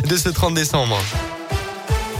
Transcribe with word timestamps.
de 0.00 0.16
ce 0.16 0.28
30 0.28 0.54
décembre. 0.54 0.98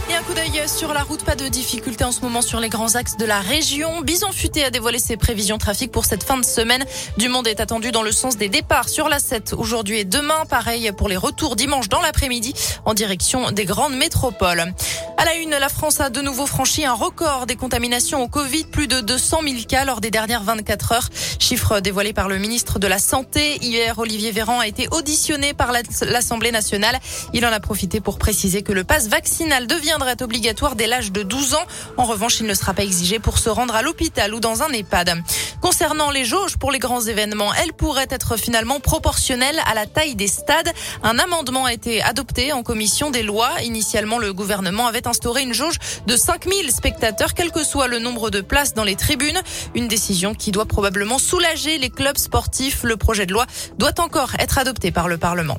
Et 0.09 0.15
un 0.15 0.21
coup 0.21 0.33
d'œil 0.33 0.51
sur 0.67 0.93
la 0.93 1.01
route, 1.01 1.23
pas 1.23 1.35
de 1.35 1.47
difficultés 1.47 2.03
en 2.03 2.11
ce 2.11 2.21
moment 2.21 2.41
sur 2.41 2.59
les 2.59 2.69
grands 2.69 2.95
axes 2.95 3.17
de 3.17 3.25
la 3.25 3.39
région. 3.39 4.01
Bison 4.01 4.31
Futé 4.31 4.63
a 4.63 4.69
dévoilé 4.69 4.99
ses 4.99 5.17
prévisions 5.17 5.57
trafic 5.57 5.91
pour 5.91 6.05
cette 6.05 6.23
fin 6.23 6.37
de 6.37 6.45
semaine. 6.45 6.85
Du 7.17 7.29
monde 7.29 7.47
est 7.47 7.59
attendu 7.59 7.91
dans 7.91 8.03
le 8.03 8.11
sens 8.11 8.37
des 8.37 8.49
départs 8.49 8.89
sur 8.89 9.09
la 9.09 9.17
7 9.17 9.53
aujourd'hui 9.53 9.99
et 9.99 10.05
demain. 10.05 10.45
Pareil 10.49 10.91
pour 10.95 11.09
les 11.09 11.17
retours 11.17 11.55
dimanche 11.55 11.89
dans 11.89 12.01
l'après-midi 12.01 12.53
en 12.85 12.93
direction 12.93 13.51
des 13.51 13.65
grandes 13.65 13.95
métropoles. 13.95 14.73
À 15.15 15.25
la 15.25 15.35
une, 15.35 15.51
la 15.51 15.69
France 15.69 15.99
a 15.99 16.09
de 16.09 16.21
nouveau 16.21 16.47
franchi 16.47 16.85
un 16.85 16.93
record 16.93 17.45
des 17.45 17.55
contaminations 17.55 18.23
au 18.23 18.27
Covid, 18.27 18.63
plus 18.65 18.87
de 18.87 18.99
200 18.99 19.41
000 19.43 19.55
cas 19.67 19.85
lors 19.85 20.01
des 20.01 20.09
dernières 20.09 20.43
24 20.43 20.91
heures. 20.91 21.09
Chiffre 21.39 21.81
dévoilé 21.81 22.13
par 22.13 22.27
le 22.27 22.39
ministre 22.39 22.79
de 22.79 22.87
la 22.87 22.97
Santé. 22.97 23.57
Hier, 23.61 23.97
Olivier 23.99 24.31
Véran 24.31 24.59
a 24.59 24.67
été 24.67 24.87
auditionné 24.91 25.53
par 25.53 25.71
l'Assemblée 25.71 26.51
nationale. 26.51 26.99
Il 27.33 27.45
en 27.45 27.51
a 27.51 27.59
profité 27.59 28.01
pour 28.01 28.17
préciser 28.17 28.63
que 28.63 28.73
le 28.73 28.83
passe 28.83 29.07
vaccinal 29.07 29.67
deviendrait 29.67 30.21
obligatoire 30.21 30.75
dès 30.75 30.87
l'âge 30.87 31.11
de 31.11 31.21
12 31.21 31.53
ans. 31.53 31.65
En 31.97 32.05
revanche, 32.05 32.39
il 32.39 32.47
ne 32.47 32.53
sera 32.55 32.73
pas 32.73 32.83
exigé 32.83 33.19
pour 33.19 33.37
se 33.37 33.49
rendre 33.49 33.75
à 33.75 33.83
l'hôpital 33.83 34.33
ou 34.33 34.39
dans 34.39 34.63
un 34.63 34.71
EHPAD. 34.71 35.21
Concernant 35.61 36.09
les 36.09 36.25
jauges 36.25 36.57
pour 36.57 36.71
les 36.71 36.79
grands 36.79 37.01
événements, 37.01 37.53
elles 37.53 37.73
pourraient 37.73 38.07
être 38.09 38.35
finalement 38.35 38.79
proportionnelles 38.79 39.61
à 39.65 39.75
la 39.75 39.85
taille 39.85 40.15
des 40.15 40.27
stades. 40.27 40.71
Un 41.03 41.19
amendement 41.19 41.65
a 41.65 41.73
été 41.73 42.01
adopté 42.01 42.51
en 42.51 42.63
commission 42.63 43.11
des 43.11 43.23
lois. 43.23 43.61
Initialement, 43.63 44.17
le 44.17 44.33
gouvernement 44.33 44.87
avait 44.87 45.02
instauré 45.07 45.43
une 45.43 45.53
jauge 45.53 45.77
de 46.07 46.15
5000 46.15 46.71
spectateurs, 46.71 47.33
quel 47.33 47.51
que 47.51 47.63
soit 47.63 47.87
le 47.87 47.99
nombre 47.99 48.29
de 48.29 48.41
places 48.41 48.73
dans 48.73 48.83
les 48.83 48.95
tribunes. 48.95 49.41
Une 49.75 49.87
décision 49.87 50.33
qui 50.33 50.51
doit 50.51 50.65
probablement 50.65 51.17
soulager 51.17 51.77
les 51.77 51.89
clubs 51.89 52.17
sportifs. 52.17 52.83
Le 52.83 52.97
projet 52.97 53.25
de 53.25 53.33
loi 53.33 53.45
doit 53.77 53.99
encore 53.99 54.31
être 54.39 54.57
adopté 54.57 54.91
par 54.91 55.07
le 55.07 55.17
Parlement. 55.17 55.57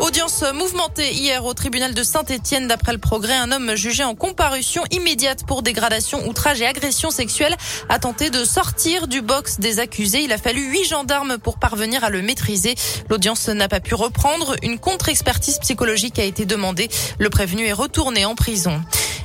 Audience 0.00 0.44
mouvementée 0.54 1.12
hier 1.12 1.44
au 1.44 1.54
tribunal 1.54 1.92
de 1.92 2.04
Saint-Etienne. 2.04 2.68
D'après 2.68 2.92
le 2.92 2.98
progrès, 2.98 3.34
un 3.34 3.50
homme 3.50 3.74
jugé 3.74 4.04
en 4.04 4.14
comparution 4.14 4.84
immédiate 4.92 5.44
pour 5.44 5.62
dégradation, 5.62 6.24
outrage 6.28 6.62
et 6.62 6.66
agression 6.66 7.10
sexuelle 7.10 7.56
a 7.88 7.98
tenté 7.98 8.30
de 8.30 8.44
sortir 8.44 9.08
du 9.08 9.22
box 9.22 9.58
des 9.58 9.80
accusés. 9.80 10.22
Il 10.22 10.32
a 10.32 10.38
fallu 10.38 10.70
huit 10.70 10.84
gendarmes 10.84 11.38
pour 11.38 11.58
parvenir 11.58 12.04
à 12.04 12.10
le 12.10 12.22
maîtriser. 12.22 12.76
L'audience 13.10 13.48
n'a 13.48 13.68
pas 13.68 13.80
pu 13.80 13.96
reprendre. 13.96 14.54
Une 14.62 14.78
contre-expertise 14.78 15.58
psychologique 15.58 16.20
a 16.20 16.24
été 16.24 16.44
demandée. 16.44 16.88
Le 17.18 17.28
prévenu 17.28 17.64
est 17.64 17.72
retourné 17.72 18.24
en 18.24 18.36
prison. 18.36 18.80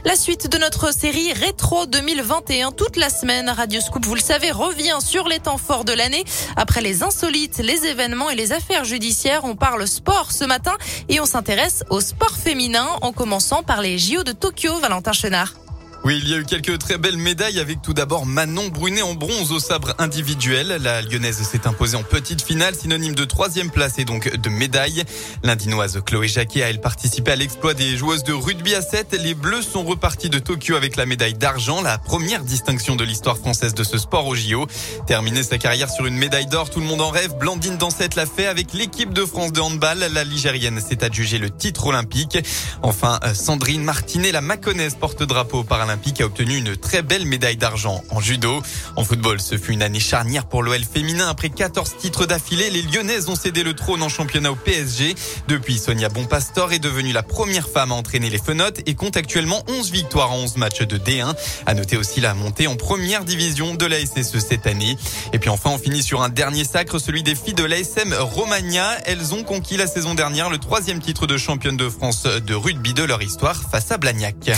La 0.05 0.17
suite 0.17 0.51
de 0.51 0.57
notre 0.57 0.93
série 0.93 1.31
Rétro 1.31 1.85
2021, 1.85 2.73
toute 2.73 2.97
la 2.97 3.09
semaine, 3.09 3.49
Radio 3.49 3.79
Scoop, 3.79 4.05
vous 4.05 4.15
le 4.15 4.21
savez, 4.21 4.51
revient 4.51 4.97
sur 4.99 5.29
les 5.29 5.39
temps 5.39 5.57
forts 5.57 5.85
de 5.85 5.93
l'année. 5.93 6.25
Après 6.57 6.81
les 6.81 7.03
insolites, 7.03 7.59
les 7.59 7.85
événements 7.85 8.29
et 8.29 8.35
les 8.35 8.51
affaires 8.51 8.83
judiciaires, 8.83 9.45
on 9.45 9.55
parle 9.55 9.87
sport 9.87 10.33
ce 10.33 10.43
matin 10.43 10.75
et 11.07 11.21
on 11.21 11.25
s'intéresse 11.25 11.85
au 11.89 12.01
sport 12.01 12.35
féminin 12.35 12.87
en 13.01 13.13
commençant 13.13 13.63
par 13.63 13.81
les 13.81 13.97
JO 13.97 14.23
de 14.23 14.33
Tokyo, 14.33 14.77
Valentin 14.79 15.13
Chenard. 15.13 15.62
Oui, 16.05 16.19
il 16.21 16.29
y 16.29 16.33
a 16.33 16.37
eu 16.37 16.43
quelques 16.43 16.79
très 16.79 16.97
belles 16.97 17.15
médailles 17.15 17.61
avec 17.61 17.81
tout 17.81 17.93
d'abord 17.93 18.25
Manon 18.25 18.67
Brunet 18.67 19.01
en 19.01 19.13
bronze 19.13 19.53
au 19.53 19.59
sabre 19.59 19.95
individuel. 19.99 20.79
La 20.81 21.01
lyonnaise 21.01 21.41
s'est 21.43 21.65
imposée 21.65 21.95
en 21.95 22.03
petite 22.03 22.41
finale, 22.41 22.75
synonyme 22.75 23.15
de 23.15 23.23
troisième 23.23 23.71
place 23.71 23.99
et 23.99 24.03
donc 24.03 24.35
de 24.35 24.49
médaille. 24.49 25.05
L'indinoise 25.43 26.01
Chloé 26.05 26.27
Jacquet 26.27 26.61
a 26.61 26.69
elle 26.69 26.81
participé 26.81 27.31
à 27.31 27.37
l'exploit 27.37 27.73
des 27.73 27.95
joueuses 27.95 28.25
de 28.25 28.33
rugby 28.33 28.75
à 28.75 28.81
7. 28.81 29.17
Les 29.23 29.33
Bleus 29.33 29.61
sont 29.61 29.85
repartis 29.85 30.29
de 30.29 30.39
Tokyo 30.39 30.75
avec 30.75 30.97
la 30.97 31.05
médaille 31.05 31.35
d'argent, 31.35 31.81
la 31.81 31.97
première 31.97 32.43
distinction 32.43 32.97
de 32.97 33.05
l'histoire 33.05 33.37
française 33.37 33.73
de 33.73 33.85
ce 33.85 33.97
sport 33.97 34.27
au 34.27 34.35
JO. 34.35 34.67
Terminer 35.07 35.43
sa 35.43 35.57
carrière 35.57 35.89
sur 35.89 36.05
une 36.05 36.17
médaille 36.17 36.47
d'or, 36.47 36.69
tout 36.69 36.81
le 36.81 36.85
monde 36.85 36.99
en 36.99 37.11
rêve. 37.11 37.37
Blandine 37.37 37.77
Dansette 37.77 38.15
l'a 38.15 38.25
fait 38.25 38.47
avec 38.47 38.73
l'équipe 38.73 39.13
de 39.13 39.23
France 39.23 39.53
de 39.53 39.61
handball. 39.61 39.99
La 40.11 40.25
Ligérienne 40.25 40.81
s'est 40.81 41.01
adjugée 41.01 41.37
le 41.37 41.49
titre 41.49 41.87
olympique. 41.87 42.37
Enfin, 42.81 43.21
Sandrine 43.33 43.85
Martinet, 43.85 44.33
la 44.33 44.41
Maconnaise 44.41 44.95
porte-drapeau 44.99 45.63
paralympique 45.63 45.92
a 46.21 46.25
obtenu 46.25 46.57
une 46.57 46.75
très 46.75 47.01
belle 47.01 47.25
médaille 47.25 47.57
d'argent 47.57 48.03
en 48.09 48.19
judo. 48.19 48.61
En 48.95 49.03
football, 49.03 49.39
ce 49.39 49.57
fut 49.57 49.73
une 49.73 49.81
année 49.81 49.99
charnière 49.99 50.45
pour 50.45 50.63
l'OL 50.63 50.83
féminin. 50.83 51.27
Après 51.27 51.49
14 51.49 51.97
titres 51.97 52.25
d'affilée, 52.25 52.69
les 52.69 52.81
Lyonnaises 52.81 53.29
ont 53.29 53.35
cédé 53.35 53.63
le 53.63 53.73
trône 53.73 54.01
en 54.01 54.09
championnat 54.09 54.51
au 54.51 54.55
PSG. 54.55 55.15
Depuis, 55.47 55.77
Sonia 55.77 56.09
Bonpastor 56.09 56.73
est 56.73 56.79
devenue 56.79 57.11
la 57.11 57.23
première 57.23 57.67
femme 57.67 57.91
à 57.91 57.95
entraîner 57.95 58.29
les 58.29 58.37
Fenotes 58.37 58.81
et 58.85 58.95
compte 58.95 59.17
actuellement 59.17 59.63
11 59.67 59.91
victoires 59.91 60.31
en 60.31 60.37
11 60.37 60.57
matchs 60.57 60.81
de 60.81 60.97
D1. 60.97 61.35
À 61.65 61.73
noter 61.73 61.97
aussi 61.97 62.21
la 62.21 62.33
montée 62.33 62.67
en 62.67 62.75
première 62.75 63.25
division 63.25 63.75
de 63.75 63.85
la 63.85 63.99
SSE 63.99 64.39
cette 64.39 64.67
année. 64.67 64.97
Et 65.33 65.39
puis 65.39 65.49
enfin, 65.49 65.71
on 65.71 65.77
finit 65.77 66.03
sur 66.03 66.21
un 66.21 66.29
dernier 66.29 66.63
sacre, 66.63 66.99
celui 66.99 67.23
des 67.23 67.35
filles 67.35 67.53
de 67.53 67.63
l'ASM 67.63 68.13
Romagna. 68.13 68.97
Elles 69.05 69.33
ont 69.33 69.43
conquis 69.43 69.77
la 69.77 69.87
saison 69.87 70.13
dernière 70.13 70.49
le 70.49 70.57
troisième 70.57 70.99
titre 70.99 71.27
de 71.27 71.37
championne 71.37 71.77
de 71.77 71.89
France 71.89 72.23
de 72.23 72.53
rugby 72.53 72.93
de 72.93 73.03
leur 73.03 73.21
histoire 73.21 73.61
face 73.69 73.91
à 73.91 73.97
Blagnac. 73.97 74.51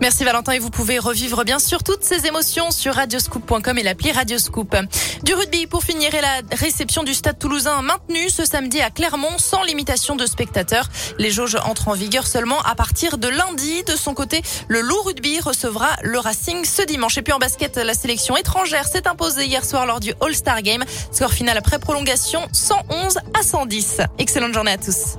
Merci 0.00 0.22
Valentin 0.22 0.52
et 0.52 0.60
vous 0.60 0.70
pouvez 0.70 1.00
revivre 1.00 1.44
bien 1.44 1.58
sûr 1.58 1.82
toutes 1.82 2.04
ces 2.04 2.26
émotions 2.26 2.70
sur 2.70 2.94
radioscoop.com 2.94 3.78
et 3.78 3.82
l'appli 3.82 4.12
Radioscoop. 4.12 4.76
Du 5.24 5.34
rugby 5.34 5.66
pour 5.66 5.82
finir 5.82 6.14
et 6.14 6.20
la 6.20 6.40
réception 6.52 7.02
du 7.02 7.14
Stade 7.14 7.38
Toulousain 7.38 7.82
maintenue 7.82 8.30
ce 8.30 8.44
samedi 8.44 8.80
à 8.80 8.90
Clermont 8.90 9.38
sans 9.38 9.64
limitation 9.64 10.14
de 10.14 10.24
spectateurs. 10.24 10.88
Les 11.18 11.32
jauges 11.32 11.56
entrent 11.64 11.88
en 11.88 11.94
vigueur 11.94 12.28
seulement 12.28 12.60
à 12.62 12.76
partir 12.76 13.18
de 13.18 13.26
lundi. 13.26 13.82
De 13.84 13.96
son 13.96 14.14
côté, 14.14 14.42
le 14.68 14.82
Loup 14.82 15.02
Rugby 15.02 15.40
recevra 15.40 15.88
le 16.02 16.20
Racing 16.20 16.64
ce 16.64 16.82
dimanche. 16.82 17.18
Et 17.18 17.22
puis 17.22 17.32
en 17.32 17.40
basket, 17.40 17.76
la 17.76 17.94
sélection 17.94 18.36
étrangère 18.36 18.86
s'est 18.86 19.08
imposée 19.08 19.46
hier 19.46 19.64
soir 19.64 19.84
lors 19.84 19.98
du 19.98 20.12
All-Star 20.20 20.62
Game. 20.62 20.84
Score 21.10 21.32
final 21.32 21.58
après 21.58 21.80
prolongation 21.80 22.40
111 22.52 23.18
à 23.34 23.42
110. 23.42 24.02
Excellente 24.18 24.54
journée 24.54 24.72
à 24.72 24.78
tous. 24.78 25.18